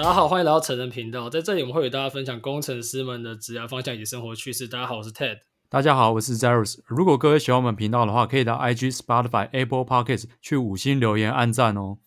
[0.00, 1.28] 大家好，欢迎来到成人频道。
[1.28, 4.66] 在这里，我们会与大家分享工程师们的职业方向以及生活趣事。
[4.66, 5.40] 大家好，我是 Ted。
[5.68, 6.78] 大家好，我是 Zeros。
[6.86, 11.98] 如果各位喜欢我们频道的话，可以到 IG、Spotify、Apple Podcasts 去五星留言、按赞哦。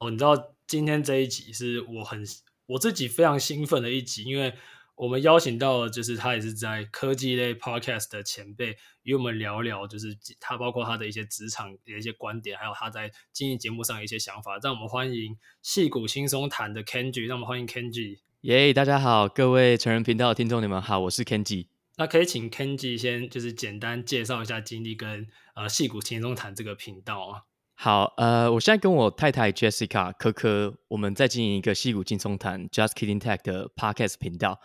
[0.00, 0.36] 哦，你知道
[0.66, 2.24] 今天这一集是我很
[2.66, 4.52] 我自己非常兴奋的一集，因为
[4.96, 14.58] 我们邀请到了，就是他也是在科技类 Podcast 的前辈，与我们聊聊，就是他包括他的一些职场的一些观点，还有他在经营节目上的一些想法。
[14.62, 18.20] 让我们欢迎戏骨轻松谈的 Kenji，让我们欢迎 Kenji。
[18.40, 21.66] 耶，大家好，各位成人频道的听众，你们好，我是 Kenji。
[21.98, 27.42] 那可以请 Kenji 先就是简单介绍一下经历跟呃戏骨轻松谈这个频道啊。
[27.74, 34.58] 好，呃，我现在跟我太太 Jessica 科科，我们在经营一个戏骨轻松谈 Just Kidding Tech 的 Podcast 频道。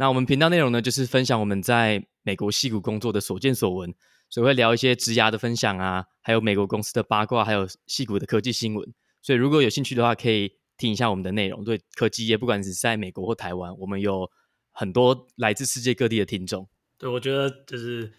[0.00, 3.94] 那我们频道内容呢，就是分享我们在美国矽谷工作的所见所闻，
[4.30, 8.94] 所以会聊一些职涯的分享啊，还有美国公司的八卦，还有矽谷的科技新闻。
[9.20, 11.62] 所以如果有兴趣的话，可以听一下我们的内容。
[11.62, 14.30] 对科技业，不管是在美国或台湾，我们有
[14.72, 16.66] 很多来自世界各地的听众。
[16.96, 18.10] 对，我觉得就是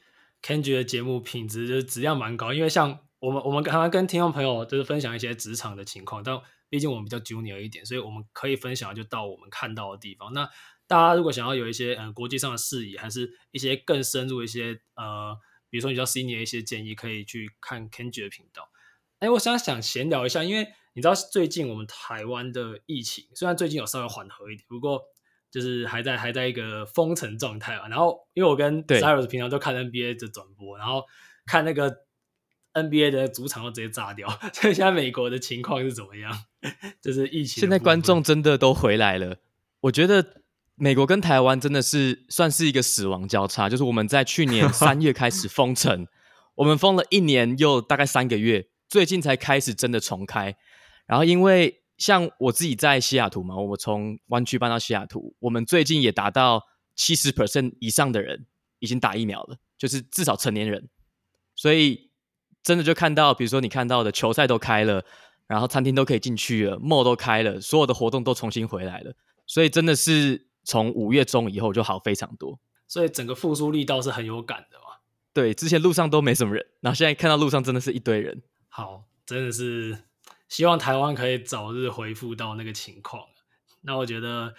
[0.43, 10.31] Kenji 的节目品质就是质量蛮高，因为像我们我们刚刚跟听众朋友就是分享一些职场的情况，但毕竟我们比较 junior 一点，所以我们可以分享就到我们看到的地方。
[10.31, 10.47] 那
[10.91, 15.37] 大家如果想要有一些呃国际上的视野，还是一些更深入一些呃，
[15.69, 18.69] 比如说比较 senior 的一些建议，可以去看 Kenji 的频道。
[19.19, 25.01] 哎，我想想闲聊一下，因为你知道最近我们台湾的疫情虽然最近有稍微缓和一点，不过
[25.49, 27.87] 就是还在还在一个封城状态啊。
[27.87, 31.05] 然后因为我跟 Cyrus 平常都看 NBA 的转播，然后
[31.45, 31.99] 看那个
[32.73, 34.27] NBA 的主场都直接炸掉。
[34.51, 36.43] 所以现在美国的情况是怎么样？
[37.01, 37.61] 就是疫情。
[37.61, 39.37] 现在观众真的都回来了，
[39.83, 40.40] 我觉得。
[40.81, 46.07] 美国跟台湾真的是算是一个死亡交叉，就是我们在去年 三月开始封城，
[46.55, 50.55] 我们封了一年又大概三个月，最近才开始真的重开。
[51.05, 56.63] 然后因为像我自己在西雅图嘛，我们从湾区搬到西雅图，我们最近也达到
[56.95, 58.47] 七十 percent 以上的人
[58.79, 60.89] 已经打疫苗了，就是至少成年人。
[61.53, 62.09] 所以
[62.63, 65.05] 真的就看到，比如说你看到的球赛都开了，
[65.45, 69.13] 然后餐厅都可以进去了，mall 都开了，所有的活动都重新回来了，
[69.45, 70.47] 所以真的是。
[70.63, 74.97] 从五月中以后就好非常多，所以整个复苏力道是很有感的嘛。
[75.33, 78.43] 对，之前路上都没什么人，然后现在看到路上真的是一堆人。
[78.67, 80.03] 好，真的是
[80.49, 83.27] 希望台湾可以早日恢复到那个情况。
[83.81, 84.53] 那我觉得，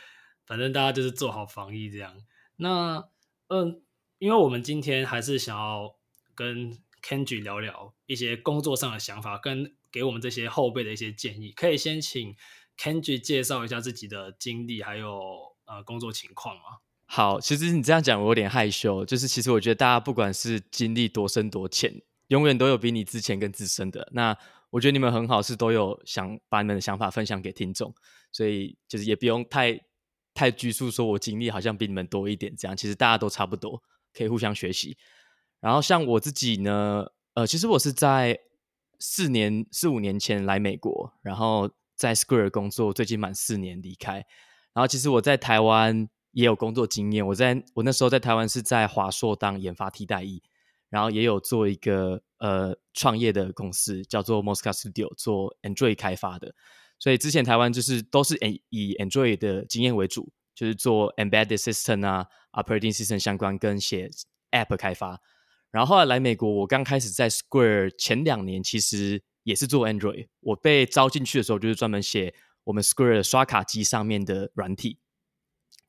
[0.46, 2.16] 反正大家就是做好防疫这样。
[2.56, 3.06] 那
[3.48, 3.82] 嗯，
[4.18, 5.96] 因为我们今天还是想要
[6.34, 11.52] 跟 Kenji 聊聊一些工作上的想法，跟给我们这些后辈的一些建议。
[11.52, 12.34] 可以先请
[12.78, 15.51] Kenji 介绍一下自己的经历，还有。
[15.64, 16.62] 呃，工作情况吗？
[17.06, 19.04] 好，其实你这样讲我有点害羞。
[19.04, 24.08] 就是其实我觉得大家不管是经历多深多浅，永远都有比你之前更资深的。
[24.12, 24.36] 那
[24.70, 27.94] 我觉得你们很好，是都有想把你们的想法分享给听众，
[28.32, 29.78] 所以就是也不用太
[30.32, 32.74] 太拘束，说我经历好像比你们多一点这样。
[32.74, 33.82] 其实大家都差不多，
[34.14, 34.96] 可以互相学习。
[35.60, 38.38] 然后像我自己呢，呃，其实我是在
[38.98, 44.24] 四年四五年前来美国，然后在 Square 工作，最近满四年离开。
[44.74, 50.42] 然后其实我在台湾也有工作经验，我在我那时候在台湾是在华硕当研发替代役，
[50.88, 56.54] 然后也有做一个呃创业的公司叫做 Mosca Studio 做 Android 开发的，
[56.98, 58.38] 所以之前台湾就是都是
[58.70, 64.08] 以 Android 的经验为主，就是做 Embedded System 啊、Operating System 相关跟写
[64.52, 65.20] App 开发。
[65.70, 72.34] 然后后来来美国，我刚开始在 Square 前两年其实也是做 Android，我被招进去的时候就是专门写。
[72.64, 74.98] 我们 Square 刷卡机上面的软体，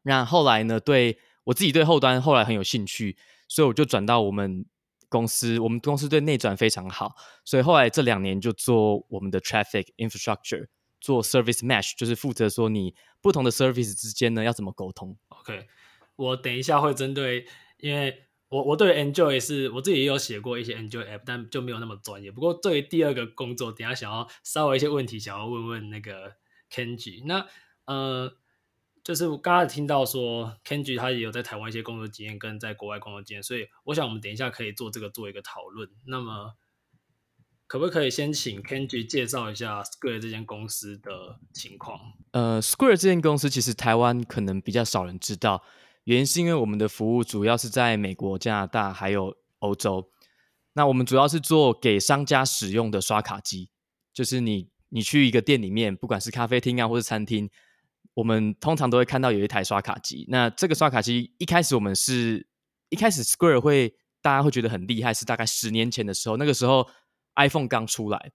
[0.02, 3.16] 那后来呢，对我自己对后端后来很有兴趣，
[3.48, 4.66] 所以我就转到我们
[5.08, 5.60] 公司。
[5.60, 10.68] 我们公司对内转非常好，所以后来这两年就做我们的 Traffic Infrastructure，
[11.00, 15.16] 做 Service Mesh，就是负责说你不同的 Service 之间呢要怎么沟通。
[15.28, 15.68] OK，
[16.16, 17.46] 我等一下会针对，
[17.78, 22.32] 因为我我对 Android 是我自己也有写过一些 Android App，但就没有那么专业。
[22.32, 26.36] 不过对于第二个工作，等下想要稍微一些问题，想要问问那个。
[26.74, 27.46] Kenji，那
[27.86, 28.36] 呃，
[29.04, 35.88] 就是我刚刚听到说，Kenji 他也有在台湾一些工作经验，跟在国外工作经验，所以我想我们等一下可以做这个做一个讨论。
[36.08, 36.56] 那么，
[37.68, 42.00] 可不可以先请 Kenji 介绍一下 Square 这间公司的情况？
[42.32, 45.64] 呃，Square 这间公司其实台湾可能比较少人知道，
[46.06, 50.10] 原因是因为我们的服务主要是在美国、加拿大还有欧洲。
[50.74, 53.70] 那我们主要是做给商家使用的刷卡机，
[54.12, 54.73] 就是你。
[54.96, 57.50] 你去一个店里面，不管是咖啡厅啊，或是餐厅，
[58.14, 60.24] 我们通常都会看到有一台刷卡机。
[60.30, 62.48] 那这个刷卡机一开始我们是
[62.90, 66.88] 一开始 Square 会大家会觉得很厉害，是大概十年前的时候，那个时候
[67.38, 68.32] iPhone 刚出来，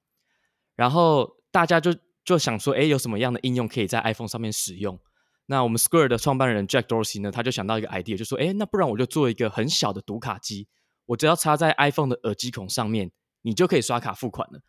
[0.75, 1.95] 然后大家就
[2.25, 5.01] 就想说，哎，有什么样的应用可以在 iPhone 上面使用？
[5.47, 10.67] 那我们 Square 的创办人 Jack Dorsey 呢，他就想到一个 idea，就说，哎，那不然我就做一个很小的读卡机，
[11.07, 13.13] 我只要插在 iPhone 的耳机孔上面，
[13.43, 14.61] 你就可以刷卡付款了。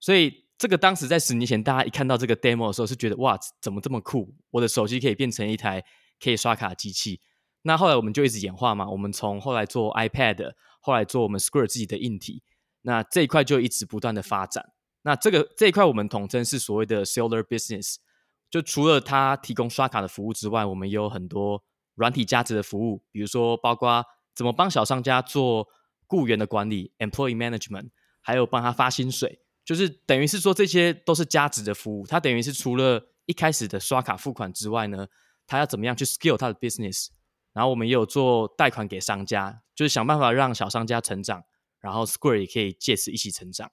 [0.00, 4.34] 所以这个当时在十年前，大家一看到这个 demo 的时候，是觉得哇，怎么这么酷？
[4.50, 5.84] 我的手机可以变成一台
[6.22, 7.20] 可以刷卡的机器。
[7.62, 12.42] 那后来我们就一直演化嘛，我们从后来做 iPad，后来做我们 Square 自己的硬体，
[12.82, 14.72] 那这一块就一直不断的发展。
[15.02, 17.96] 那这个这一块我们统称是所谓的 Cellular Business，
[18.50, 21.64] 就除了它提供刷卡的服务之外，我们也有很多
[21.94, 24.04] 软体价值的服务，比如说包括
[24.34, 25.66] 怎么帮小商家做
[26.06, 27.90] 雇员的管理 （Employee Management），
[28.20, 32.06] 还有帮他发薪水，就是等于是说这些都是价值的服务。
[32.06, 35.06] 它等于是除了一开始的刷卡付款之外呢，
[35.46, 37.08] 它要怎么样去 scale 它的 business？
[37.52, 41.44] 然后我们也有做贷款给商家，就是想办法让小商家成长，
[41.78, 43.70] 然后 Square 也可以借此一起成长。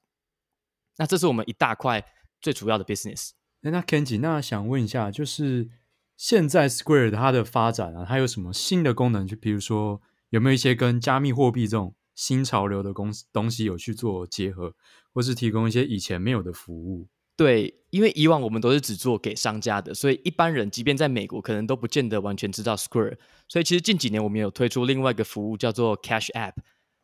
[0.98, 2.06] 那这是我们一大块
[2.40, 3.32] 最主要的 business。
[3.62, 5.70] 那 Kenji，那想问一下，就是
[6.16, 9.26] 现在 Square 它的发展啊，它有什么新的功能？
[9.26, 14.76] 就比如说有没有一些跟加密货币这种新潮流的公司东西有去做结合，
[15.12, 17.08] 或是提供一些以前没有的服务？
[17.36, 23.18] 对，因为以往我们都是只做给商家的，所以一般人即便在美国，可能都不见得完全知道 Square。
[23.48, 26.54] 所以其实近几年我们有推出另外一个服务，叫做 Cash App，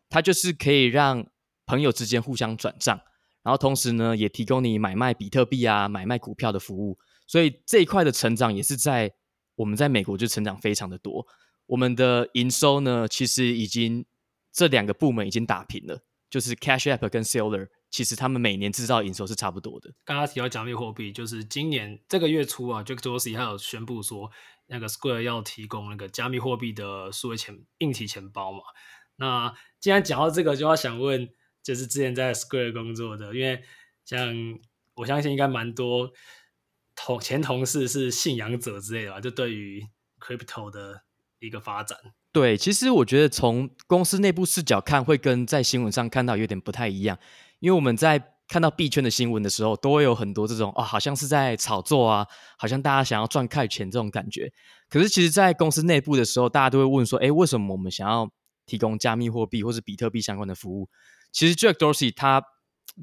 [0.07, 1.25] 它就是可以让
[1.65, 3.01] 朋友之间互相转账，
[3.41, 6.99] 然后同时呢也提供你买卖比特币啊、买卖股票的服务。
[7.25, 9.11] 所以这一块的成长也是在
[9.55, 11.25] 我们在美国就成长非常的多。
[11.65, 14.05] 我们的营收呢，其实已经
[14.57, 16.01] 这两个部门已经打平了，
[16.31, 17.67] 就是 Cash App 跟 Seller。
[17.91, 19.93] 其实他们每年制造营收是差不多的。
[20.03, 24.31] 刚刚提到加密货币，就是今年这个月初啊，Jack Dorsey 还有宣布说，
[24.65, 28.61] 那个 Square 要提供那个加密货币的数位钱硬体钱包嘛。
[29.17, 31.29] 那既然讲到这个，就要想问，
[31.61, 33.61] 就是之前在 Square 工作的，因为
[34.05, 34.33] 像
[34.95, 36.11] 我相信应该蛮多
[36.95, 39.87] 同前同事是信仰者之类的，就对于
[40.19, 41.03] Crypto 的
[41.37, 41.95] 一个发展。
[42.31, 47.17] 对，其实我觉得从公司内部视角看，会跟在新闻上看到有点不太一样。
[47.59, 52.27] 因为我们在看到币圈的新闻的时候，都会有很多这种、哦，好像是在炒作啊，
[52.57, 54.51] 好像大家想要赚快钱这种感觉。
[54.87, 58.29] 可是其实，在公司内部的时候，大家都会问说，诶，为什么我们想要
[58.67, 60.87] 提供加密货币或是比特币相关的服务？
[61.31, 62.43] 其实 Jack Dorsey 他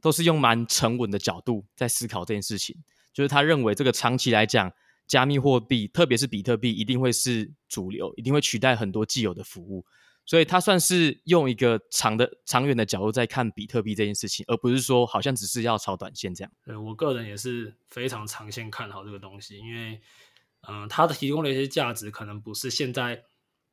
[0.00, 2.76] 都是用蛮沉稳的角度在思考这件事情，
[3.12, 4.72] 就是他认为这个长期来讲，
[5.06, 9.84] 加密货币，特别是比特币，一定会是主流，一定会取代很多既有的服务。
[10.26, 16.50] 所以它算是用一个长的、长远的角度在看比特币这件事情，而不是说好像只是要炒短线这样。
[16.64, 20.00] 对，我个人也是非常长线看好这个东西，因为，
[20.66, 23.22] 嗯、它的提供的一些价值可能不是现在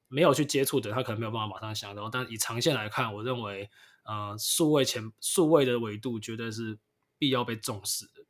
[0.09, 2.09] 没有去接触的，他可能没有办法马上想到。
[2.09, 3.69] 但以长线来看，我认为，
[4.03, 6.77] 呃，数位钱、数位的维度绝对是
[7.17, 8.25] 必要被重视的。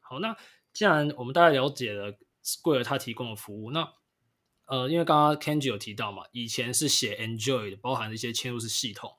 [0.00, 0.34] 好，那
[0.72, 2.16] 既然我们大概了解了
[2.46, 3.92] Square 它提供的服务，那
[4.66, 9.10] 呃，因为刚刚 Kenji 有提到嘛，以前是写 Android，包含一些嵌入式系统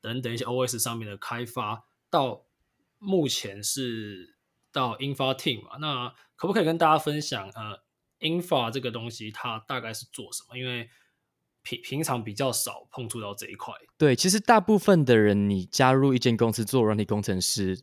[0.00, 2.46] 等等一些 OS 上面的开发，到
[2.98, 4.36] 目前是
[4.70, 7.82] 到 Infra Team 嘛，那可不可以跟大家分享，呃
[8.20, 10.56] ，Infra 这个东西它大概是做什么？
[10.56, 10.88] 因为
[11.62, 13.74] 平平常比较少碰触到这一块。
[13.98, 17.82] 对，其实大部分的人，你加入一间公司做软体工程师。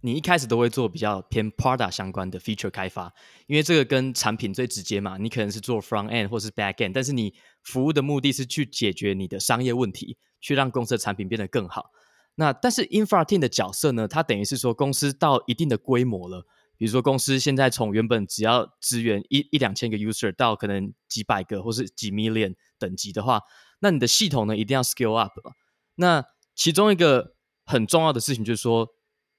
[0.00, 3.12] 你一开始都会做比较偏 product 相关的 feature 开发，
[3.48, 5.16] 因为这个跟产品最直接嘛。
[5.18, 11.86] 你可能是做 front end 或是 back end，但是你服务的目的是去解决你的商业问题，去让公司的产品变得更好。
[12.36, 23.40] 那但是 infra team 的角色呢，它等于是说公司到一定的规模了，比如说公司现在从原本只要支援一一两千个 user 到可能几百个或是几 million 等级的话，
[23.80, 25.32] 那你的系统呢一定要 scale up。
[25.96, 26.24] 那
[26.54, 28.88] 其中一个很重要的事情就是说。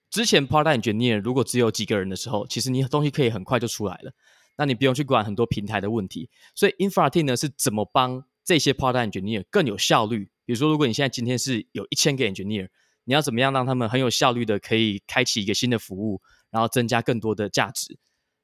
[0.10, 4.12] 之前 Product Engineer 如果只有几个人的时候，其实你东西可以很快就出来了，
[4.58, 6.30] 那你不用去管很多平台的问题。
[6.56, 10.32] 所以 Infra Team 呢是怎么帮这些 Product Engineer 更有效率？
[10.46, 12.70] 比如说，如果你现在今天是有一千个 Engineer，
[13.04, 18.00] 你要怎么样让他们很有效率的可以开启一个新的服务，然后增加更多的价值？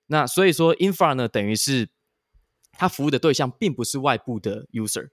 [0.05, 1.89] 那所以说 Infra 呢，等于是
[2.73, 5.09] 它服务的对象并不是外部的 User，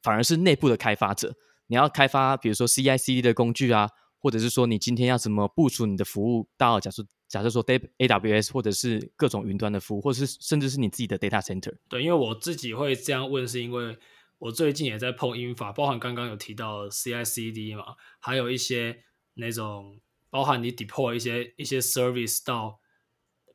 [0.00, 1.34] 反而是内部的开发者。
[1.66, 3.90] 你要开发比如说 CI/CD 的工具啊。
[4.20, 11.76] 或者是说，你今天要怎么部署你的服务到，假设假设说 AWS 或者是各种云端的服务，或者是甚至是你自己的 data center。
[11.88, 13.96] 对，因为我自己会这样问，是因为
[14.38, 22.80] 我最近也在碰英法包含刚刚有提到 CI/CD 嘛，还有一些那种包含你 deploy 一些一些 service 到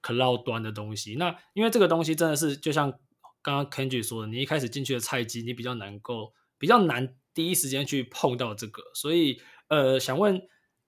[0.02, 1.16] cloud 端的东西。
[1.16, 2.92] 那因为这个东西真的是就像
[3.42, 10.42] 刚刚 Kenji 说的，你一开始进去的菜鸡，你比较难够比较难第一时间去碰到这个，所以呃，想问。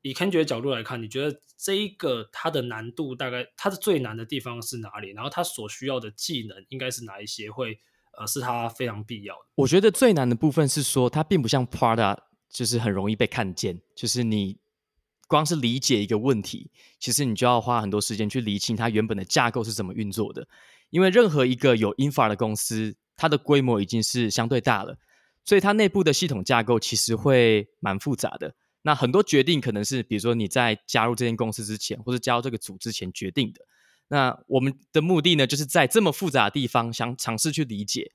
[0.08, 5.10] 以 Kenji 的角度来看，你觉得这一个它的难度大概它的最难的地方是哪里？
[5.14, 7.80] 然后它所需要的技能应该是哪一些会
[8.16, 9.42] 呃是它非常必要的？
[9.56, 12.20] 我觉得最难的部分是说它并不像 Prada，
[12.52, 14.60] 就是很容易被看见，就是你
[15.28, 16.70] 光是理解一个问题，
[17.00, 20.48] 其实你就要花很多时间去理清它原本的架构是怎么运作的。
[20.92, 25.00] 因为任何一个有 infra 的公司，它的规模已经是相对大了，
[25.44, 28.54] 所以它内部的系统架构其实会蛮复杂的。
[28.88, 33.62] 那很多决定可能是，比如说你在加入这间公司之前，或者加入这个组之前决定的。
[34.10, 38.12] 那我们的目的呢，就是在这么复杂的地方，想尝试去理解，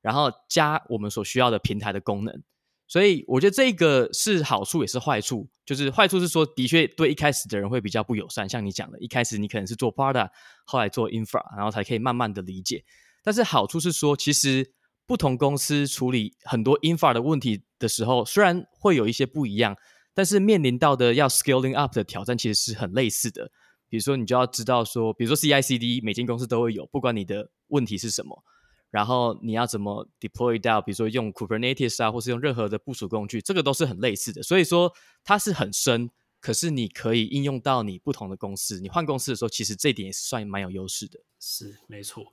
[0.00, 2.42] 然后加我们所需要的平台的功能。
[2.88, 5.50] 所以我觉得这个是好处也是坏处。
[5.66, 10.30] 就是坏处是说，的确对一开始的人会比较不友善，像你讲的，一开始你可能是做 product，
[10.64, 12.82] 后来做 infra，然后才可以慢慢的理解。
[13.22, 14.72] 但是好处是说，其实
[15.04, 19.76] 不同公司处理很多 infra 的问题的时候，虽然会有一些不一样。
[20.16, 23.50] 但是面临到的要 scaling up 的挑战其实是很类似的，
[23.86, 28.42] 比如说你就要知道说，比如说 CI/CD 每间公司都会有，不管你的问题是什么，
[28.90, 34.42] 然后你要怎么 deploy 到，比如说用 Kubernetes 啊，或是用任何的部署工具，这个都是很类似的。
[34.42, 34.90] 所以说
[35.22, 36.08] 它是很深，
[36.40, 41.20] 可是你可以应用到你不同的公司，你换公司的时候，其实这点也是算蛮有优势的。
[41.38, 42.32] 是，没错。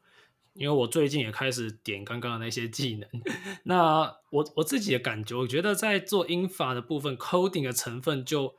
[0.54, 3.10] 因为我最近也开始点刚刚的那些技能，
[3.66, 8.56] 那我我自己的感觉，我觉得在做英法的部分，coding 的成分就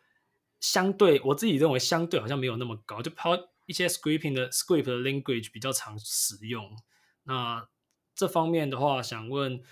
[0.60, 3.36] 相对我自己认为相对好像没有那么高，就抛
[3.66, 6.76] 一些 scripting 的 script 的 language 比较常使用。
[7.24, 7.68] 那
[8.14, 9.62] 这方面的话，想问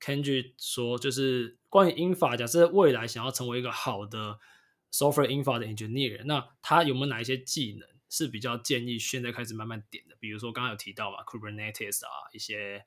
[0.00, 4.38] Kenji 说，就是关于英法假设未来想要成为一个好的
[4.92, 7.88] software 英法的 engineer，那他有没有哪一些技能？
[8.12, 12.84] 是比较建议现在开始慢慢点的，比如说刚刚有提到嘛，Kubernetes 啊，一些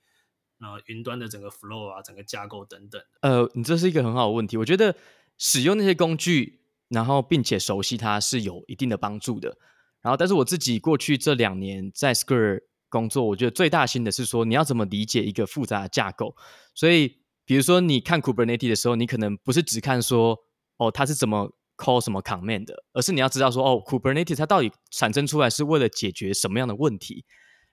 [0.60, 3.02] 呃云端的整个 flow 啊，整个架构等等。
[3.22, 4.96] 呃，你这是一个很好的问题，我觉得
[5.40, 9.58] 使用那些工具，然后并且熟悉它是有一定的帮助的。
[10.02, 16.36] 然后，但是我自己过去这两年在 Square 工作，我觉得最大心的是说，你要怎么理解一个复杂的架构。
[16.76, 20.38] 所以，比如说你看 Kubernetes 的时候，你可能不是只看说
[20.78, 21.58] 哦，它是怎么。
[21.78, 27.26] Call 什么 command 的，而是你要知道说，哦，Kubernetes 它到底产生出来是为了解决什么样的问题，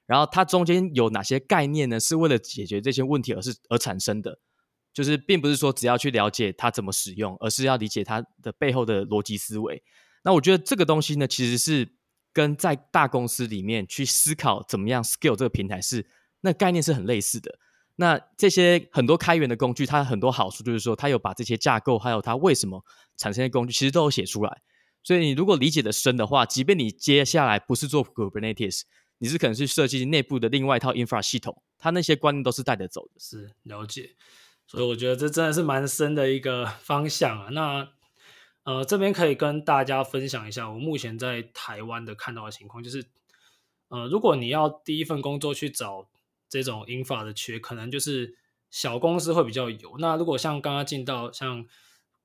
[0.06, 1.99] 然后它中间有哪些概念呢？
[2.00, 4.38] 是为了解决这些问题而是而产生的，
[4.92, 9.82] 就是并不是说只要去了解它怎么使用，而是要理解它的背后的逻辑思维。
[10.25, 11.94] 那我觉得这个东西呢，其实是
[12.32, 16.06] 跟在大公司里面去思考怎么样 scale 这个平台是
[16.40, 17.59] 那概念是很类似的。
[17.96, 22.82] 那这些很多开源的工具，它很多好处就是说，它有把这些架构，还有它为什么
[23.16, 24.62] 产生的工具，其实都有写出来。
[25.02, 28.82] 所以你如果理解的深的话，即便你接下来不是做 Kubernetes，
[29.18, 33.20] 你是可能去设计内部的另外一套 infra 系统，它那些观念都是带着走的。
[33.20, 34.16] 是了解，
[34.66, 37.49] 所以我觉得这真的是蛮深的一个方向啊。
[37.50, 37.88] 那
[38.64, 43.04] 呃，这边可以跟大家分享一下，我目前在台湾的看到的情况，就是
[43.88, 46.08] 呃，如果你要第一份工作去找。
[46.61, 48.37] 这种 infra 的缺，可能就是
[48.71, 49.97] 小公司会比较有。
[49.99, 51.64] 那如果像刚刚进到像，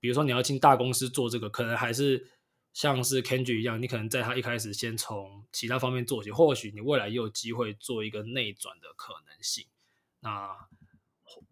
[0.02, 2.28] 比如说你要进大公司做这个，可能还是
[2.74, 9.66] 像是 Kenji 一样，你可能在他一开始先从其他方面做起，或许你未来也有机会做一个内转的可能性。
[10.20, 10.50] 那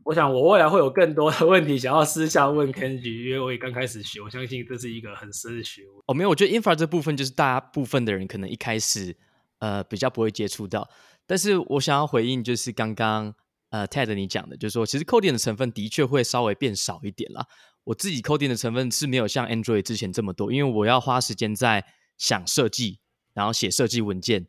[0.03, 6.03] 我想我未来会有更多的问题想要私下问 Kenji，因为我也刚开始学，我相信这是一个很深的学问。
[6.07, 9.15] 哦，没有，我觉得 infra 这部分就是大部分的人可能一开始
[9.59, 10.89] 呃比较不会接触到。
[11.27, 13.33] 但是我想要回应，就是刚刚
[13.71, 17.45] 呃 Ted 你讲的，就是说其实 coding 的成分的确会稍微变少一点啦。
[17.83, 21.83] 我自己 coding 的成分是没有像 Android 之前这么多，因为我要花时间在
[22.17, 22.99] 想设计，
[23.33, 24.47] 然后写设计文件，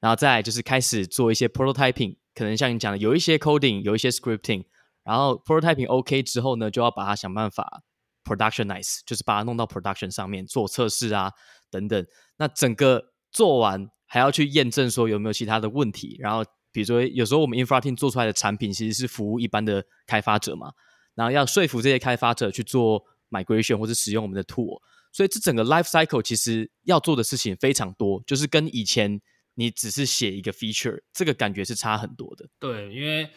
[0.00, 4.64] 然后再就是开始做一些 prototyping，可能像你讲的有一些 coding，有一些 scripting，
[5.04, 7.82] 然后 prototyping OK 之后呢，就要把它想办法
[8.24, 11.32] productionize，就是把它弄到 production 上面做测试啊
[11.70, 12.04] 等等。
[12.38, 13.88] 那整个做完。
[14.06, 20.72] 还要去验证说有没有其他的问题，然后比如说有时候我们 infra team 做出来的产品其实是服务一般的开发者嘛，
[21.14, 24.80] 然后要说服这些开发者去做 migration 或者使用我们的 tool，
[25.12, 29.20] 所以这整个 life cycle 其实要做的事情非常多，就是跟以前
[29.54, 32.48] 你只是写一个 feature 这个感觉是差很多的。
[32.58, 33.28] 对，因为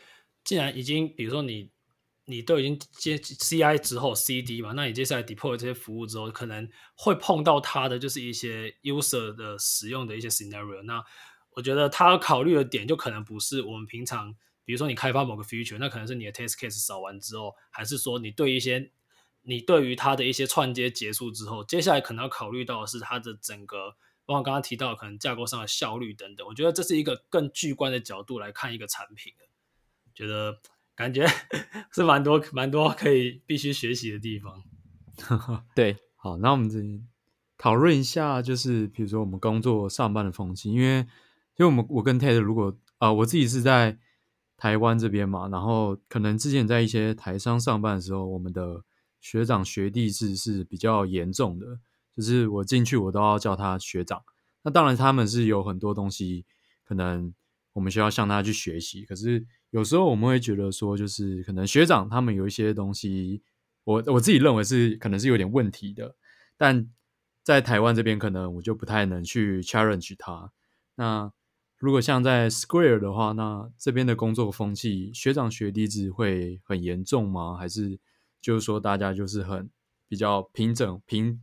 [0.43, 1.69] 既然已经比如说你。
[2.29, 10.83] 你都已经接 CI 之后 CD 嘛，那你接下来 deploy 这些服务之后，可能会碰到它的就是一些 user 的使用的一些 scenario。
[10.83, 11.03] 那
[11.55, 18.91] 我觉得他考虑的点就可能不是我们平常，比如说你开发某个 feature，那可能是你的 test case 扫完之后，还是说你对一些
[19.41, 26.45] 你对于它的一些串接结束之后，接下来可能要考虑到的是它的整个，包括刚刚提到可能架构上的效率等等。
[26.45, 29.45] 我觉得这是一个更巨观的角度来看一个产品的，
[30.13, 30.61] 觉得。
[30.99, 31.25] 感觉
[31.95, 34.61] 是蛮多蛮多可以必须学习的地方。
[35.73, 37.07] 对，好，那我们这边
[37.57, 40.97] 讨论一下，就是比如说我们工作上班的风气，因为
[41.55, 43.97] 因为我们我跟 Ted 如果啊、我自己是在
[44.57, 48.83] 台湾这边嘛，然后可能之前在一些台商上班的时候，我们的
[49.21, 51.79] 学长学弟制是比较严重的，
[52.13, 54.21] 就是我进去我都要叫他学长。
[54.63, 56.45] 那当然他们是有很多东西，
[56.83, 57.33] 可能
[57.71, 63.43] 我们需要向他去学习，可是有时候我们会觉得说，就是可能学长他们有一些东西，
[63.83, 66.15] 我我自己认为是可能是有点问题的，
[66.57, 66.89] 但
[67.43, 70.51] 在台湾这边可能我就不太能去 challenge 他。
[70.95, 71.31] 那
[71.77, 77.55] 如果像在 Square 的话，那这边的工作风气，学长学弟制会很严重吗？
[77.55, 77.99] 还是
[78.41, 79.69] 就是说大家就是很
[80.07, 81.41] 比较平整平，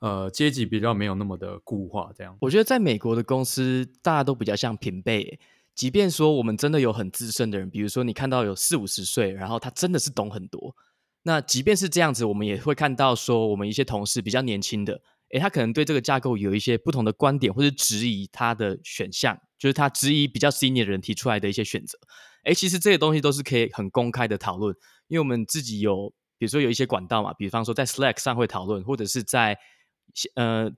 [0.00, 2.36] 呃，阶级比较没有那么的固化这样？
[2.40, 5.38] 我觉得在美国的公司，大家都比较像平辈。
[5.74, 10.74] 即便说我们真的有很资深的人，比如说你看到有四五十岁，然后他真的是懂很多。
[11.22, 15.00] 那即便是这样子，我们也会看到说，我们一些同事比较年轻的，
[15.32, 19.38] 诶，他可能对这个架构有一些不同的观点，或者质疑他的选项。
[19.58, 21.98] 就是他质疑比较 senior 的人提出来的一些选择，
[22.44, 24.74] 诶，其实这些东西都是可以很公开的讨论，
[25.06, 29.58] 因为我们自己有，比如说有一些管道嘛，比方说在 Slack 上会讨论，或者是在
[30.34, 30.72] 呃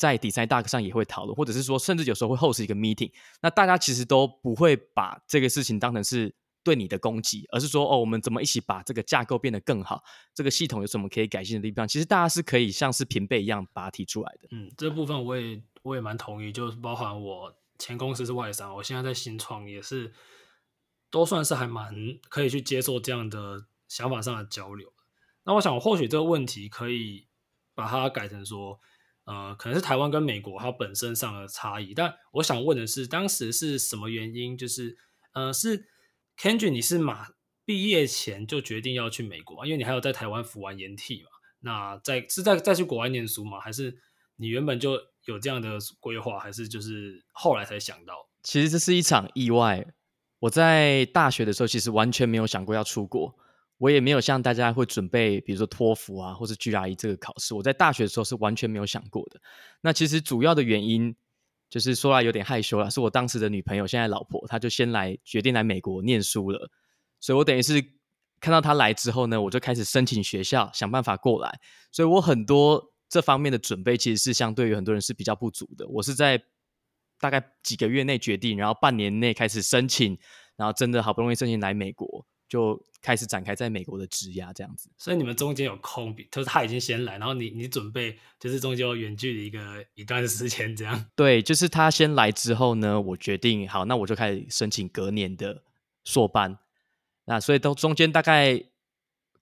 [0.00, 10.02] 在 DesignDoc 上也会讨论，或者是说甚至有时候会 host 一个 meeting，那大家其实都不会把这个事情当成是对你的攻击，而是说哦，我们怎么一起把这个架构变得更好，
[10.34, 14.48] 这个系统有什么可以改进的地方，其实大家是可以像是平辈一样把它提出来的。
[14.52, 17.54] 嗯，这部分我也我也蛮同意，就是包含我。
[17.82, 20.12] 前公司是外商，我现在在新创也是，
[21.10, 21.94] 都算是还蛮
[22.28, 24.92] 可以去接受这样的想法上的交流。
[25.44, 27.26] 那我想，或许这个问题可以
[27.74, 28.78] 把它改成说，
[29.24, 31.94] 呃，可能是台湾跟美国它本身上的差异。
[31.94, 34.56] 但我想问的是，当时是什么原因？
[34.56, 34.96] 就是，
[35.32, 35.86] 呃，是
[36.36, 37.28] Kenji，你是马
[37.64, 41.28] 毕业前就决定要去美国，因为你还有在台湾服完研体嘛？
[41.60, 43.60] 那在是在再去国外念书吗？
[43.60, 43.98] 还是
[44.36, 44.98] 你原本就？
[45.26, 48.14] 有这样的规划，还是就是后来才想到？
[48.42, 49.86] 其实这是一场意外。
[50.38, 53.36] 我在大学的时候，其实完全没有想过要出国，
[53.80, 57.54] 我也没有像大家会准备，比如说托福啊，或是 GRE 这个考试。
[57.54, 59.40] 我在大学的时候是完全没有想过的。
[59.80, 61.16] 那其实主要的原因，
[61.70, 66.70] 就是说来有点害羞了，是我当时的女朋友，现在老婆，她就先来决定来美国念书了。
[67.18, 67.82] 所以我等于是
[68.38, 71.58] 看到她来之后呢，我就开始申请学校，想办法过来。
[71.90, 72.88] 所以我很多。
[73.12, 75.84] 这方面的准备其实是相对于很多人是比较不足的。
[75.88, 76.40] 我是在
[77.18, 80.16] 大概几个月内决定，然后半年内开始申请，
[80.54, 84.90] 然后真的好不容易申请来美国，就开始展开在美国的职涯这样子。
[84.98, 91.06] 所以你们中间有空，就是他已经先来，然后你你准备，就是中间有远距离一个一段时间这样。
[91.16, 95.62] 对，就是他先来之后呢，我决定好，那我就开始申请隔年的
[96.04, 96.58] 硕班。
[97.26, 98.60] 那所以都中间大概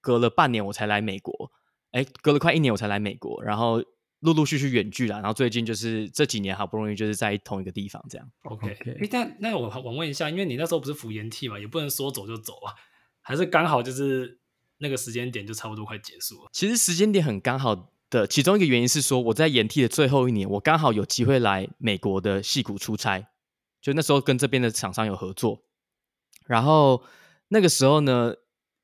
[0.00, 1.50] 隔了半年，我才来美国。
[1.92, 3.82] 哎，隔了快一年我才来美国，然后
[4.20, 8.30] 陆陆续续远距了，然后最近就是这几年好不容易就是在同一个地方这样。
[8.42, 12.74] OK，哎，但那我我问一下，因为你那时候不是服研替嘛，也不能说走就走啊，
[13.28, 14.40] 还是刚好就是
[14.78, 16.48] 那个时间点就差不多快结束了。
[16.50, 23.28] 其实时间点很刚好的，其中一个原因是说我在研替的最后一年，我刚好有机会来美国的戏谷出差，
[23.82, 25.62] 就那时候跟这边的厂商有合作，
[26.46, 27.04] 然后
[27.48, 28.32] 那个时候呢，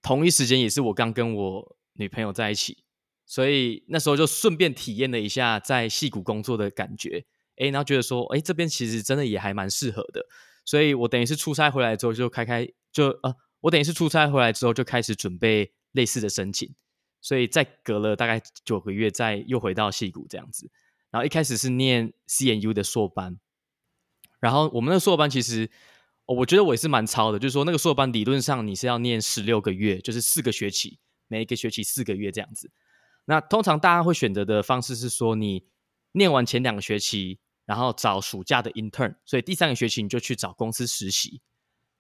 [0.03, 2.85] 同一时间也是我刚跟我女朋友在一起。
[3.27, 7.25] 所以那时候就顺便体验了一下在戏谷工作的感觉，
[7.57, 10.27] 诶，然后觉得说，诶，这边其实真的也还蛮适合的。
[10.67, 16.75] 所以我等于是出差回来之后就开开就呃，我等于是出差回来之后就开始准备类似的申请。
[17.21, 20.71] 所以再隔了大概九个月，再又回到矽谷这样子。
[21.11, 23.39] 然后一开始是念 CNU 的硕班，
[24.41, 25.71] 然后我们的硕班其实，
[26.27, 30.99] 我觉得我也是蛮超的，就是说那个硕班理论上你是要念十六个月，就是四个学期，
[31.29, 32.71] 每一个学期四个月这样子。
[33.25, 35.67] 那通常大家会选择的方式是说，你
[36.13, 41.41] 念完前两个学期，然后找暑假的 intern，所以第三个学期你就去找公司实习，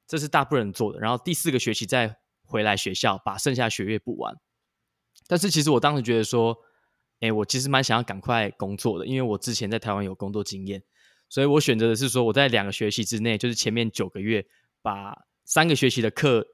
[0.06, 0.98] 这是大部分人做的。
[0.98, 4.34] 然后第四个学期再回来学校把剩下学业补完。
[5.26, 6.56] 但是其实我当时觉得说，
[7.20, 10.82] 哎，我其实蛮想要赶快工作的，因为我之前在台湾有工作经验，
[11.28, 14.46] 所以我选择的是说我在两个学期之内，就是前面九个月
[14.82, 16.46] 把三个学期的课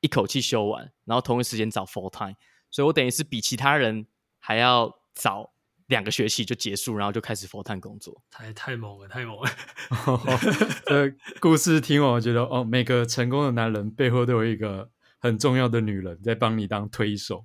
[0.00, 2.36] 一口气修完，然后同一时间找 full time。
[2.70, 4.06] 所以我等于是比其他人
[4.38, 5.52] 还要早
[5.88, 9.50] 两个学期就结束，然后就开始 full time 工作，太太猛了，太猛了！
[10.86, 17.44] 这故事听完，我觉得哦，每个成功的男人背后都有一个很重要的女人在帮你当推手，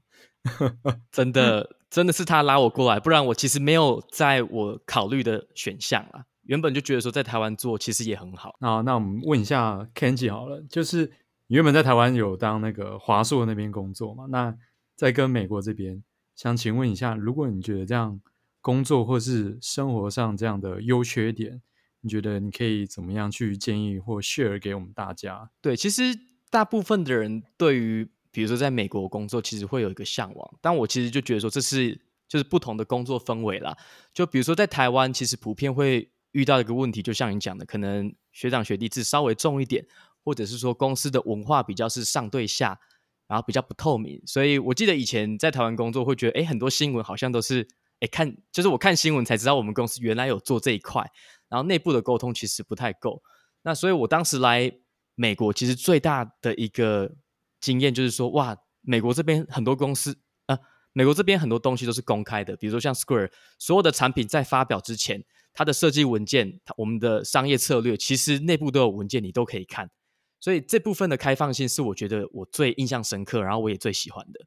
[1.11, 6.25] 真的，真的是他拉我过来，不然我其实没有在我考虑的选项啊。
[6.43, 8.55] 原本就觉得说在台湾做其实也很好。
[8.59, 11.05] 那那我们问一下 Kenji 好了，就是
[11.45, 14.25] 你原本在台湾有当那个华硕那边工作嘛？
[14.29, 14.53] 那
[14.95, 16.03] 在跟美国这边，
[16.35, 18.19] 想请问一下，如果你觉得这样
[18.61, 21.61] 工作或是生活上这样的优缺点，
[22.01, 25.49] 你觉得你可以怎么样去建议或 share 给我们大家？
[25.61, 26.03] 对，其实
[26.49, 33.75] 大部分的人对于比如说在美国工作，其实会有一个向往，但我其实就觉得说这是就是不同的工作氛围啦。
[34.13, 39.85] 就比如说在台湾，其实普遍会遇到一个问题，就像你讲的，可能学长学弟制稍微重一点，
[40.23, 42.79] 或者是说公司的文化比较是上对下。
[43.27, 47.65] 然后比较不透明，所以我记得以前在台湾工作，会觉得哎，很多新闻好像都是
[48.01, 51.09] 哎看，就是我看新闻才知道我们公司原来有做这一块，
[51.47, 53.23] 然后内部的沟通其实不太够。
[53.61, 54.71] 那所以我当时来
[55.15, 57.11] 美国，其实最大的一个
[57.59, 60.57] 经验就是说，哇，美国这边很多公司，呃，
[60.93, 69.91] 美国这边很多东西都是公开的，比如说像 Square，所有的产品在发表之前，它的设计文件，我们的商业策略，其实内部都有文件，你都可以看。
[70.39, 74.39] 所以这部分的开放性是我觉得我最印象深刻，然后我也最喜欢的。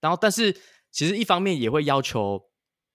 [0.00, 0.56] 然后，但是
[0.94, 2.40] 其实一方面也会要求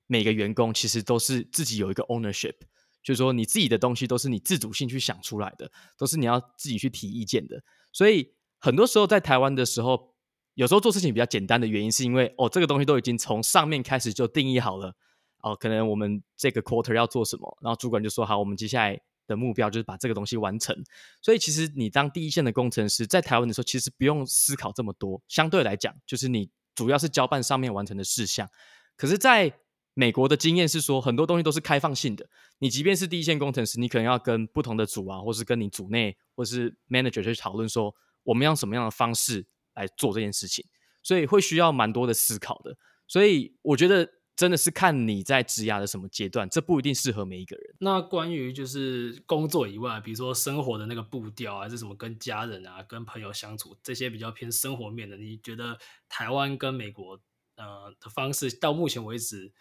[0.08, 2.56] 每个员工其实都是自己有一个 ownership，
[3.04, 7.62] 就是说你自己的东西都是你自主性去想出来的，都是你要自己去提意见的。
[7.92, 10.16] 所以很多时候在台湾的时候，
[10.54, 14.96] 有时候做事情比较简单的原因是因为哦，这个东西都已经从上面开始就定义好了，
[15.44, 19.00] 哦，可能我们这个 quarter 要做什么，然后主管就说好，我们接下来。
[19.28, 20.76] 的目标就是把这个东西完成，
[21.22, 25.22] 所以其实你当第一线的工程师在台湾的时候，其实不用思考这么多。
[25.28, 28.50] 相对来讲，就是你主要是交办上面完成的事项。
[28.96, 29.54] 可是，在
[29.94, 32.28] 美国的经验是说，很多东西都是开放性的。
[32.60, 40.66] 你即便是第一线工程师，你可能要跟不同的组啊，或是跟你组内或是 manager 去讨论说，我们用什么样的方式来做这件事情，
[41.04, 42.78] 所以会需要蛮多的思考的。
[43.08, 44.10] 所以我觉得。
[44.40, 47.69] 真的是看你在职涯的什么阶段，这不一定适合每一个人。
[47.80, 57.20] 那关于就是工作以外，比如说生活的那个步调啊，还是什么跟家人啊、跟朋友相处这些比较偏生活面的，你觉得台湾跟美国
[57.56, 59.52] 呃的方式到目前为止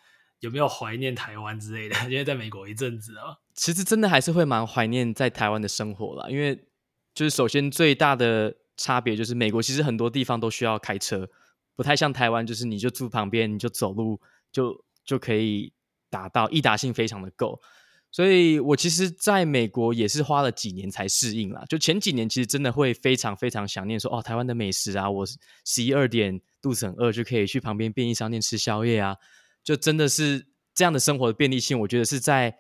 [0.41, 1.97] 有没有怀念台湾之类的？
[2.11, 6.29] 因为在美国一阵子啊，其实真的还是会蛮怀念在台湾的生活啦。
[6.29, 6.69] 因为
[7.15, 11.29] 就是首先最大的差别就是美国其实很多地方都需要开车，
[11.75, 14.21] 不太像台湾，就是你就住旁边，你就走路。
[14.51, 15.75] 就就可以
[16.09, 17.61] 达到易达性非常的够，
[18.11, 21.65] 所以我其实在美国也是花了几年才适应啦。
[21.69, 25.27] 就前几年其实真的会非常非常想念说，哦，台湾的美食啊，我
[25.65, 29.17] 十一二点肚子很饿就可以去旁边便利商店吃宵夜啊，
[29.63, 32.57] 就真的是这样的生活的便利性，我觉得是在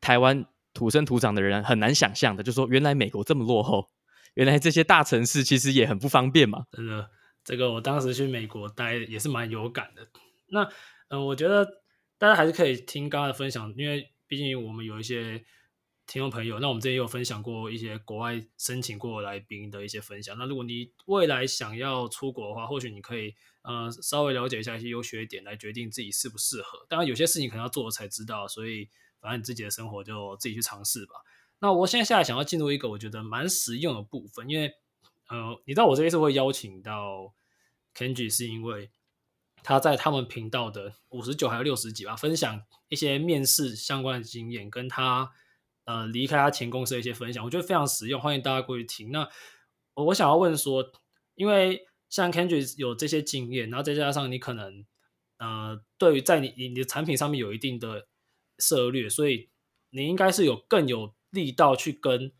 [0.00, 2.42] 台湾土生土长的人很难想象的。
[2.42, 3.90] 就说原来美国这么落后，
[4.34, 6.64] 原来这些大城市其实也很不方便嘛。
[6.72, 7.08] 真的，
[7.44, 10.08] 这个我当时去美国待也是蛮有感的。
[10.48, 10.68] 那。
[11.08, 11.64] 嗯，我觉得
[12.18, 15.44] 大家还是可以听刚刚的分享，因为毕竟我们有一些
[16.06, 20.36] 听众朋友，那我们之前有分享过一些国外申请过来宾的一些分享。
[20.38, 26.86] 那如果你未来想要出国的话，或许你可以呃稍微了解一下一些优缺点，来决定自己适不适合。
[26.88, 28.88] 当然有些事情可能要做了才知道，所以
[29.20, 31.14] 反正你自己的生活就自己去尝试吧。
[31.58, 34.72] 那我现在下来想要进入一个我觉得蛮实用的部分，因为
[35.28, 37.34] 呃，你知道我这边是会邀请到
[37.94, 38.90] Kenji，是因为。
[39.66, 45.32] 他在他们频道的五十九还有六十几吧，分享一些面试相关的经验，跟他
[45.86, 49.10] 呃离开他前公司的一些分享，我觉得非常实用，欢迎大家过去听。
[49.10, 49.28] 那
[49.94, 50.92] 我想要问说，
[51.34, 54.86] 因为像 Kendrick 有这些经验，然后再加上你可能
[55.38, 58.06] 呃对于在你你的产品上面有一定的
[58.60, 59.50] 涉猎，所以
[59.90, 62.32] 你应该是有更有力道去跟。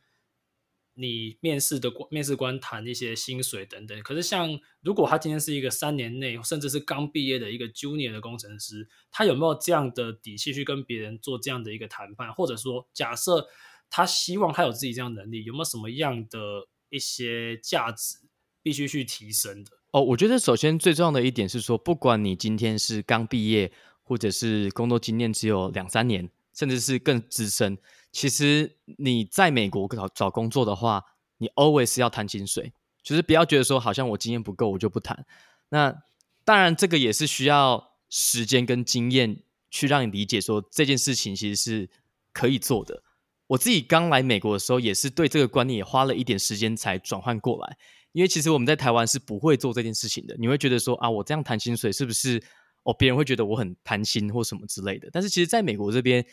[0.99, 12.33] 你面试的面试官谈一些薪水等等，可是像如果他今天是一个三年内甚至是刚毕业的一个 junior 的工程师，他有没有这样的底气去跟别人做这样的一个谈判？
[12.33, 13.47] 或者说，假设
[13.91, 18.17] 他希望他有自己这样能力，有没有什么样的一些价值
[18.63, 19.73] 必须去提升的？
[19.91, 23.71] 哦，我觉得首先最重要的一点是说，不管你今天是刚毕业，
[24.03, 27.77] 或者是工作经验只有两三年，甚至是更资深。
[28.17, 31.05] 其实你在美国找找工作的话，
[31.37, 35.27] 你 always 要谈薪水，就是不要觉得说好像我经验不够，我就不谈。
[35.69, 35.95] 那
[36.43, 41.91] 当然，这个也是需要时间跟经验去让你理解说这件事情其实是
[42.33, 43.03] 可以做的。
[43.49, 47.77] 我自己刚来美国的时候，也是对这个观念也花了一点时间才转换过来。
[48.13, 52.43] 因为其实我们在台湾是不会做这件事情的，你会觉得说啊，我这样谈薪水是不是
[52.85, 55.11] 哦，别人会觉得我很贪心或什么之类的。
[55.13, 56.25] 但是其实在美国这边。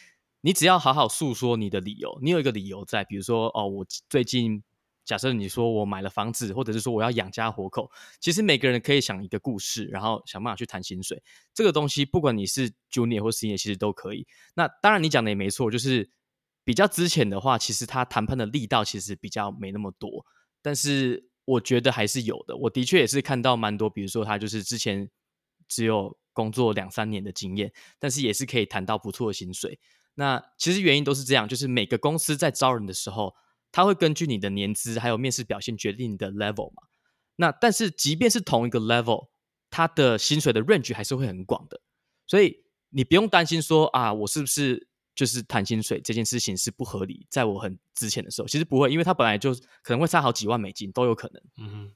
[0.46, 4.62] 你只要好好诉说你的理由，你有一个理由在，比如说哦，我最近
[5.06, 11.24] 假设你说我买了房子，或者是说我要养家活口，其实每个人可以想一个故事，然后想办法去谈薪水。
[11.54, 14.28] 这个东西不管你是 junior 或 senior，其实都可以。
[14.54, 16.10] 那当然你讲的也没错，就是
[16.66, 20.26] 比较之前的话，其实他谈判的力道其实比较没那么多，
[20.62, 22.58] 但是我觉得还是有的。
[22.58, 25.10] 我的确也是看到蛮多，比如说他就是之前
[25.70, 29.80] 只有工作两三年的经验，但是也是可以谈到不错的薪水。
[30.16, 33.34] 那其实原因都是这样，就是每个公司在招人的时候，
[33.72, 36.84] 他会根据你的年资还有面试表现决定你的 level 嘛。
[37.36, 39.30] 那但是即便是同一个 level，
[39.72, 41.82] 他的薪水的 range 还是会很广的，
[42.28, 47.26] 所以你不用担心说啊，我是不是就是谈薪水这件事情是不合理？
[47.32, 51.42] 在我很之前的时候，其实不会，因为他本来就可能会差好几万美金都有可能。
[51.58, 51.92] 嗯哼，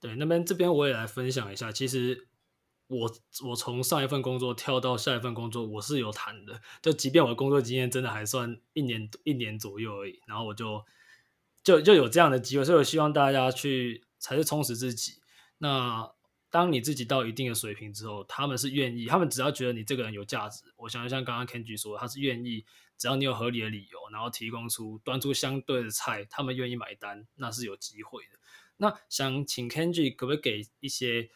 [0.00, 2.28] 对，那边这边我也来分享一下，其实。
[2.88, 3.10] 我
[3.44, 6.60] 我从上一份工作跳到下一份工作，我是有谈的。
[6.80, 10.84] 就即便我的工作经验真的还算一年一年左右而已，然后我就
[11.62, 15.20] 就就有这样的机会，所以我希望大家去才是充实自己。
[15.58, 16.10] 那
[16.48, 22.64] 当你自己到一定的水平之后，他们是愿意，他们只要觉得你这个人有价值，我想像刚刚 Kenji 说，他是愿意，
[22.96, 28.38] 只要你有合理的理由，然后提供出端出相对的菜，他们愿意买单，那是有机会的。
[28.78, 31.28] 那想请 Kenji 可不可以给一些？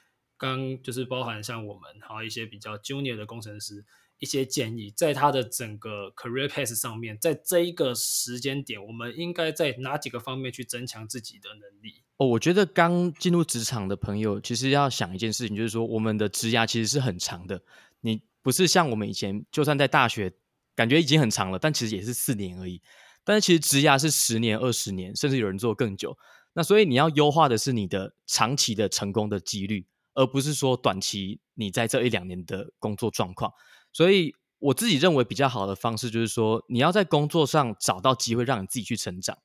[0.42, 3.84] 刚就是包含像我们还有一些比较 junior 的工程师
[4.18, 12.02] 一些建议，在他的整个 career path 上面，在这一个时间点，我们应该在哪几个方面去增强自己的能力？
[12.16, 17.62] 哦，我觉得刚进入职场的朋友，其实要想一件事情，就是说我们的职涯其实是很长的。
[18.00, 20.32] 你不是像我们以前，就算在大学
[20.74, 22.82] 感觉已经很长了，但其实也是四年而已。
[23.22, 26.18] 但是其实职涯是十年、二十年，甚至有人做更久。
[26.54, 29.86] 那所以你要优化的是你的长期的成功的几率。
[30.14, 33.52] 而不是说短期你在这一两年的工作状况，
[33.92, 39.36] 所以我自己认为比较好的方式就是说，你要在工作上找到机会让你自己去成长。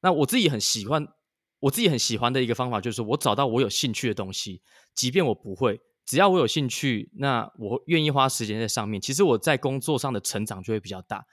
[0.00, 1.06] 那我自己很喜欢，
[1.60, 4.62] 我自己很喜欢的一个方法就是我找到我有兴趣的东西，
[4.94, 11.24] 即便我不会，只要我有兴趣，那我愿意花时间在上面，其实我在工作上的成长就会比较大。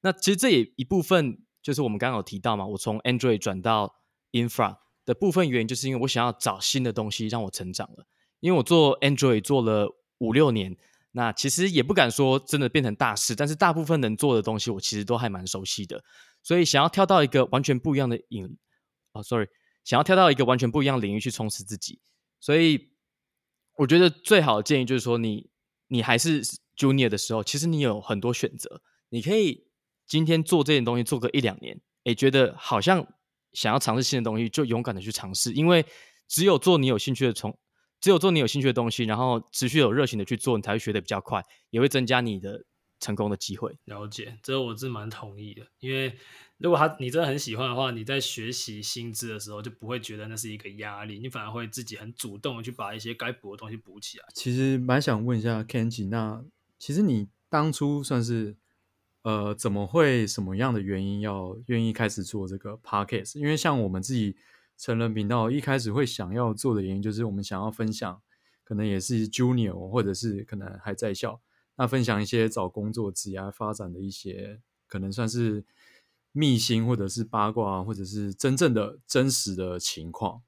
[0.00, 3.96] 那其实这也一部分就是我们刚刚有提到嘛，我从 Android 转到
[4.32, 8.06] Infra 的部分原因，就是因为我想要找新的东西让我成长了。
[8.40, 10.76] 因为我做 Android 做了五六年，
[11.12, 16.04] 那其实也不敢说真的变成大师，但是大部分能做的东西我其实都还蛮熟悉的，
[16.42, 18.56] 所以想要跳到一个完全不一样的领，
[19.12, 19.48] 哦，sorry，
[19.82, 22.00] 想要跳到一个完全不一样的领域去充实自己，
[22.38, 22.90] 所以
[23.76, 25.50] 我觉得最好的建议就是说你，
[25.88, 26.42] 你你还是
[26.76, 29.66] Junior 的时候，其实你有很多选择，你可以
[30.06, 33.06] 今天做这件东西做个一两年，诶，觉得好像
[33.52, 35.84] 想要尝试新的东西，就勇敢的去尝试，因为
[36.28, 37.58] 只有做你有兴趣的从。
[38.00, 42.64] 只有做你有兴趣的东西，然后持续有热情的去做，你才会学的比较快，也会增加你的
[43.00, 43.76] 成功的机会。
[43.86, 45.66] 了解，这个我是蛮同意的。
[45.80, 46.16] 因为
[46.58, 54.24] 如果他你真的很喜欢的话，你在学习新知的时候就不会觉得那是一个压力，你反而会自己很主动的去把一些该补的东西补起来。
[54.34, 56.44] 其实蛮想问一下 Kenji，那
[56.78, 58.56] 其实你当初算是
[59.22, 63.38] 呃怎么会什么样的原因要愿意开始做这个 Podcast？
[63.38, 64.36] 因为像我们自己。
[64.78, 68.22] 成人频道一开始会想要做的原因，就是我们想要分享，
[68.62, 71.40] 可能也是 Junior 或者是可能还在校，
[71.76, 75.64] 那分享一些找工作、职业发展的一些，可能算是
[76.30, 80.42] 秘辛，或者是八卦，或者是真正的真实的情况。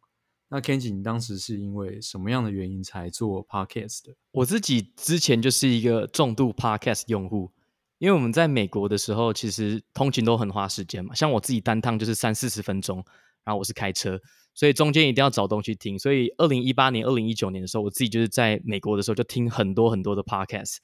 [0.49, 4.15] 那 Kenji，你当时是因为什么样的原因才做 Podcast 的？
[4.31, 7.51] 我自己之前就是一个重度 Podcast 用户，
[7.99, 13.05] 因为我们在美国的时候，其实通勤都很花时间嘛，像我自己单趟就是三四十分钟。
[13.45, 14.19] 然后我是开车，
[14.55, 15.99] 所以中间一定要找东西听。
[15.99, 20.77] 所以二零一八年、二零一九年的时候，我自己就是在美国的时候就听很多很多的 podcast。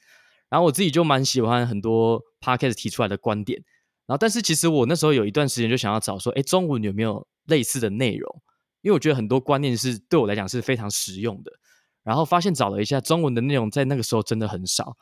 [0.49, 3.63] 然后我自己就蛮喜欢很多 podcast 提出来的观点。
[4.07, 8.43] 然后，但是其实我那时候有一段时间就想要找说，哎，中文有没有类似的内容？
[8.83, 11.51] 因为我觉得很多观念是对我来讲是非常实用的。
[12.05, 14.97] 然后发现找了一下中文的内容，在那个时候真的很少。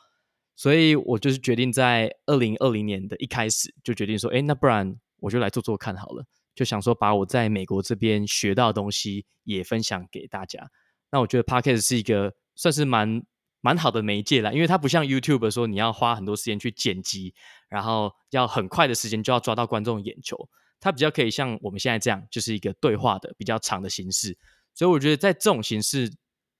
[0.55, 6.25] 所以我就是决定在二零二零年的一开始就决定说，哎，那不然我就来做做看好了。
[6.55, 10.67] 就想说把我在美国这边学到的东西也分享给大家。
[11.11, 13.21] 那我觉得 Podcast 是一个算是蛮
[13.61, 17.33] 蛮好的媒介啦，因为它不像 YouTube 说你要花很多时间去剪辑，
[17.67, 20.49] 然后要很快的时间就要抓到观众眼球。
[20.79, 24.37] 它比较可以像我们现在这样，就是一个对话的比较长的形式。
[24.73, 26.11] 所以我觉得在这种形式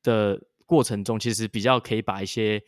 [0.02, 2.64] 的过程中，其实比较可以把一些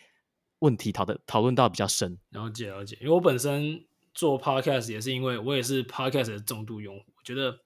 [0.60, 2.16] 问题讨的讨论到比较深。
[2.30, 3.84] 了解了解，因为我本身
[4.18, 7.06] 做 Podcast 也是因为我也是 Podcast 的重度用户。
[7.16, 7.60] 我觉得，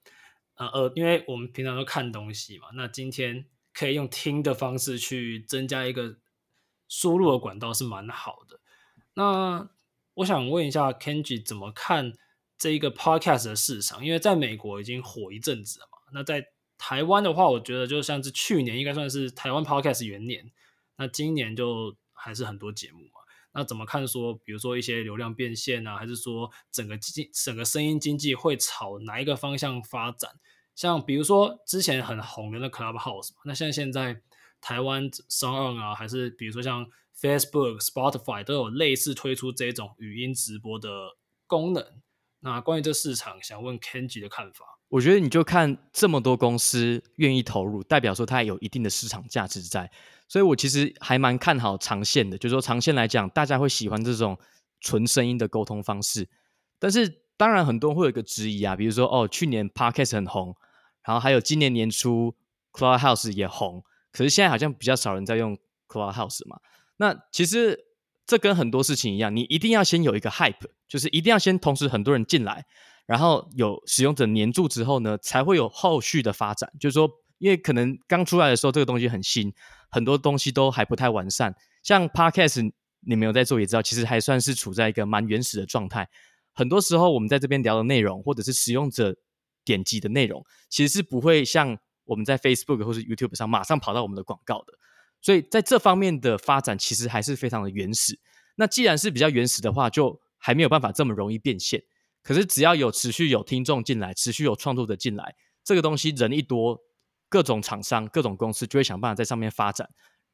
[0.56, 6.18] 呃呃，因为我们平常都看东西嘛，那今天可以用听的方式去增加一个
[6.90, 8.60] 输入的管道是蛮好的。
[9.14, 9.70] 那
[10.12, 12.12] 我想问一下 Kenji 怎么看
[12.58, 14.04] 这一个 Podcast 的市场？
[14.04, 15.98] 因为在美国已经火一阵子了嘛。
[16.12, 20.52] 那在台湾的话，我觉得就像是去年应该算是台湾 Podcast 元年，
[20.96, 23.21] 那今年就还是很多节目嘛。
[23.54, 30.30] 那怎么看说，比如说一些流量变现啊，还是说整个经整个声音经济会朝哪一个方向发展？
[30.74, 34.22] 像比如说之前很红的那 Clubhouse，那像现在
[34.60, 42.00] 台湾 s o n 啊，还是比如说像 Facebook、Spotify 都有类似推出这种语音直播的功能。
[42.40, 44.78] 那关于这市场，想问 Kenji 的看法。
[44.92, 49.90] 我觉得你就看这么多公司愿意投入，代表说它有一定的市场价值在。
[50.28, 54.38] 所以我其实还蛮看好长线的，就是说长线来讲，大家会喜欢这种
[54.82, 56.28] 纯声音的沟通方式。
[56.78, 60.54] 但是当然很多人会有一个质疑啊，比如说哦，去年 Podcast 很红，
[61.02, 62.34] 然后还有今年年初
[62.72, 65.56] Clubhouse 也红，可是现在好像比较少人在用
[65.88, 66.60] Clubhouse 嘛。
[66.98, 67.86] 那其实。
[68.24, 70.54] 这跟很多事情一样，你一定要先有一个 hype，
[70.88, 72.64] 就是一定要先同时很多人进来，
[73.06, 76.72] 然后有使用者黏住之后呢，才会有后续的发展。
[76.78, 79.52] 就是说，因为可能刚出来的时候这个东西很新，
[79.90, 81.54] 很多东西都还不太完善。
[81.82, 86.08] 像 Podcast，你没有在做也知道，其实还算是处在一个蛮原始的状态。
[86.54, 89.16] 很多时候我们在这边聊的内容，或者是使用者
[89.64, 94.74] 点击的内容，其实是不会像我们在 Facebook 或是 YouTube 上马上跑到我们的广告的。
[95.20, 98.18] 所以在这方面的发展其实还是非常的原始。
[98.56, 101.82] 那既然是比较原始的话，就还没有办法这么容易变现。
[102.22, 106.80] 可是只要有持续有听众进来，持续有创作者进来，这个东西人一多，
[107.28, 109.88] 各种厂商、各种公司就会想办法在上面发展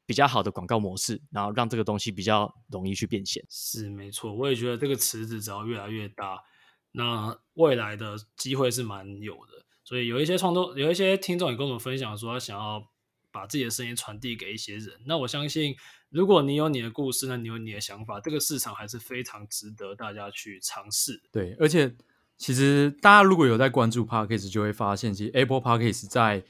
[0.05, 3.43] 比较好的广告模式，然后让这个东西比较容易去变现。
[3.49, 6.39] 是没错，我也觉得这个池子只要越来越大，
[6.91, 9.65] 那未来的机会是蛮有的。
[9.83, 12.83] 所以有一些创作，有一些听众也跟我们分享说，他想要。
[13.31, 15.75] 把自己的声音传递给一些人，那我相信，
[16.09, 21.21] 如果你有你的故事，那你有你的想法，这个市场还是非常值得大家去尝试。
[21.31, 21.95] 对，而且
[22.37, 26.43] 其实大家如果有在关注 Podcast，就会发现，其实 Apple Podcast 在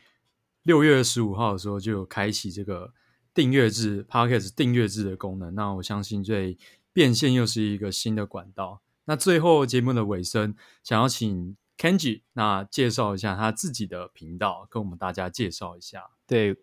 [0.63, 2.93] 六月十五号的时候就有开启这个
[3.33, 5.53] 订阅制 Podcast 订阅制的功能。
[5.55, 6.57] 那我相信，这
[6.93, 8.81] 变现又是一个新的管道。
[9.05, 16.11] 那最后节目的尾声，想要请 Kenji 那介绍一下他自己的频道，跟我们大家介绍一下。
[16.25, 16.55] 对。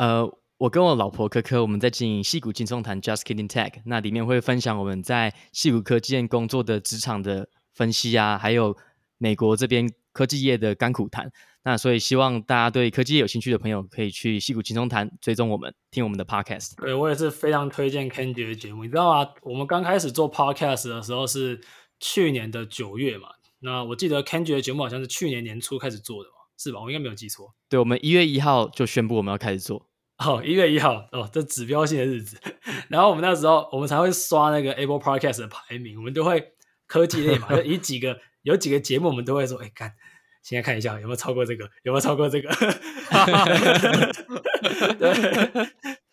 [0.00, 8.74] 呃，我跟我老婆科科，我们在经营戏骨轻松谈 Just Kidding Tech，那里面会分享我们在戏骨科技业工作的职场的分析啊，还有
[9.18, 11.30] 美国这边科技业的甘苦谈。
[11.64, 16.76] 那所以希望大家对科技业有兴趣的朋友，可以去戏骨轻松谈追踪我们，听我们的 Podcast。
[16.78, 19.30] 对，我也是非常推荐 Kenji 的节目，你知道吗？
[19.42, 21.60] 我们刚开始做 Podcast 的时候是
[21.98, 26.80] 去年的九月嘛，那我记得 Kenji 的节目好像是去年年初开始做的嘛，是吧？
[26.80, 27.52] 我应该没有记错。
[27.68, 29.89] 对，我们一月一号就宣布我们要开始做。
[30.22, 32.38] 哦，一月一号哦，这指标性的日子。
[32.88, 36.52] 然后我们那时候，我们才会刷那个 Apple Podcast 的排名，我们都会
[36.86, 39.94] 科技类嘛， 就以几个有几个节目，我们都会说，哎，看，
[40.42, 42.50] 现在看一下有没有超过这个，有没有超过这个。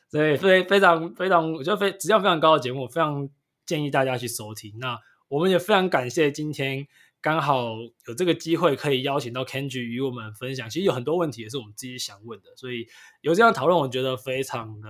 [0.10, 3.28] 对，所以非非常非常，我觉得非质量非常高的节目，非常
[3.66, 4.74] 建议大家去收听。
[4.80, 6.88] 那我们也非常感谢今天。
[7.22, 7.76] 刚好
[8.08, 12.88] 有这个机会可以邀请到 Kenji 与我们分享，其实有很多问题也是我们自己想问的，所以
[13.22, 14.90] 有这样讨论，我觉得非常的，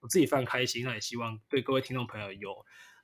[0.00, 0.84] 我自己非常开心。
[0.84, 2.54] 那也希望对各位听众朋友有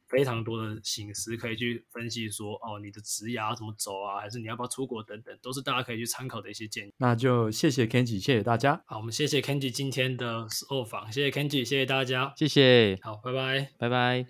[0.09, 6.93] 非常多的心思可以去分析说，说哦，你的职涯怎么走啊，还是你要不要出国等等，都是大家可以去参考的一些建议。
[6.97, 8.83] 那就谢谢 Kenji，谢谢大家。
[8.87, 12.99] 好，我们谢谢 Kenji 今天的受访，谢谢 Kenji，谢谢大家，谢谢。
[13.03, 14.29] 好，拜拜，拜拜。